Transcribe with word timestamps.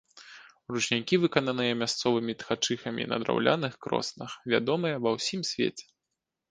Ручнікі, 0.75 1.19
выкананыя 1.25 1.73
мясцовымі 1.83 2.37
ткачыхамі 2.45 3.03
на 3.13 3.23
драўляных 3.25 3.73
кроснах, 3.87 4.31
вядомыя 4.57 4.95
ва 5.07 5.19
ўсім 5.19 5.41
свеце. 5.55 5.85